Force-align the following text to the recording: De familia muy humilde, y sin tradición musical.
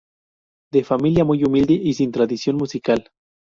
De 0.73 0.83
familia 0.83 1.23
muy 1.23 1.43
humilde, 1.43 1.73
y 1.75 1.93
sin 1.93 2.11
tradición 2.11 2.55
musical. 2.55 3.11